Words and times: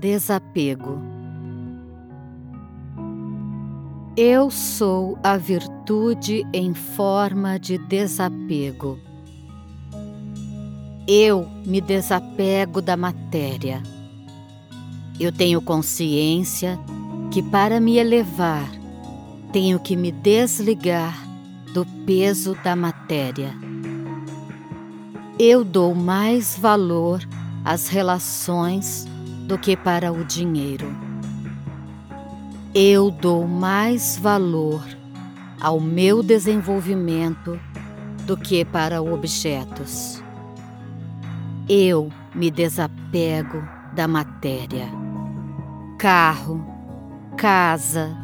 Desapego. 0.00 0.98
Eu 4.16 4.50
sou 4.50 5.18
a 5.22 5.36
virtude 5.36 6.42
em 6.54 6.72
forma 6.72 7.58
de 7.58 7.76
desapego. 7.76 8.98
Eu 11.06 11.46
me 11.66 11.82
desapego 11.82 12.80
da 12.80 12.96
matéria. 12.96 13.82
Eu 15.20 15.30
tenho 15.30 15.60
consciência 15.60 16.78
que 17.30 17.42
para 17.42 17.78
me 17.78 17.98
elevar, 17.98 18.70
tenho 19.52 19.78
que 19.78 19.96
me 19.96 20.10
desligar 20.10 21.14
do 21.74 21.84
peso 22.06 22.56
da 22.64 22.74
matéria. 22.74 23.52
Eu 25.38 25.62
dou 25.62 25.94
mais 25.94 26.56
valor 26.58 27.20
às 27.62 27.88
relações 27.88 29.06
do 29.50 29.58
que 29.58 29.76
para 29.76 30.12
o 30.12 30.24
dinheiro. 30.24 30.96
Eu 32.72 33.10
dou 33.10 33.48
mais 33.48 34.16
valor 34.16 34.80
ao 35.60 35.80
meu 35.80 36.22
desenvolvimento 36.22 37.58
do 38.28 38.36
que 38.36 38.64
para 38.64 39.02
objetos. 39.02 40.22
Eu 41.68 42.12
me 42.32 42.48
desapego 42.48 43.60
da 43.92 44.06
matéria. 44.06 44.86
Carro, 45.98 46.64
casa 47.36 48.16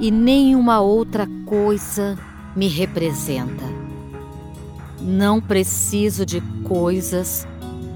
e 0.00 0.10
nenhuma 0.10 0.80
outra 0.80 1.28
coisa 1.46 2.18
me 2.56 2.66
representa. 2.66 3.64
Não 5.00 5.40
preciso 5.40 6.26
de 6.26 6.40
coisas 6.64 7.46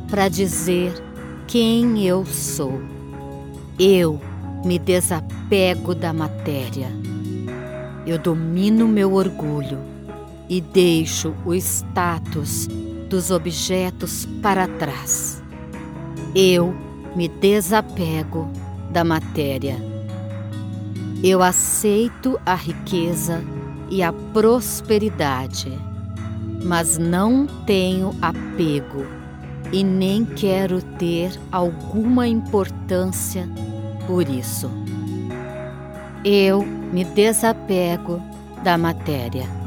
para 0.09 0.28
dizer 0.28 1.09
quem 1.50 2.06
eu 2.06 2.24
sou. 2.24 2.80
Eu 3.77 4.20
me 4.64 4.78
desapego 4.78 5.96
da 5.96 6.12
matéria. 6.12 6.87
Eu 8.06 8.20
domino 8.20 8.87
meu 8.87 9.15
orgulho 9.15 9.80
e 10.48 10.60
deixo 10.60 11.34
o 11.45 11.52
status 11.52 12.68
dos 13.09 13.32
objetos 13.32 14.28
para 14.40 14.68
trás. 14.68 15.43
Eu 16.37 16.73
me 17.16 17.26
desapego 17.26 18.48
da 18.93 19.02
matéria. 19.02 19.76
Eu 21.21 21.43
aceito 21.43 22.38
a 22.46 22.54
riqueza 22.54 23.43
e 23.90 24.04
a 24.04 24.12
prosperidade, 24.12 25.76
mas 26.62 26.96
não 26.96 27.48
tenho 27.66 28.15
apego 28.23 29.20
e 29.73 29.85
nem 29.85 30.24
quero 30.24 30.82
ter 30.82 31.32
alguma 31.51 32.26
importância 32.26 33.49
por 34.07 34.29
isso. 34.29 34.71
Eu 36.24 36.62
me 36.62 37.04
desapego 37.04 38.21
da 38.62 38.77
matéria. 38.77 39.59